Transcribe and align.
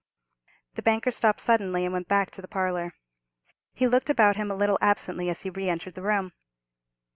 The 0.73 0.81
banker 0.81 1.11
stopped 1.11 1.41
suddenly, 1.41 1.83
and 1.85 1.93
went 1.93 2.07
back 2.07 2.31
to 2.31 2.41
the 2.41 2.47
parlour. 2.47 2.95
He 3.71 3.85
looked 3.85 4.09
about 4.09 4.35
him 4.35 4.49
a 4.49 4.55
little 4.55 4.79
absently 4.81 5.29
as 5.29 5.43
he 5.43 5.51
re 5.51 5.69
entered 5.69 5.93
the 5.93 6.01
room. 6.01 6.33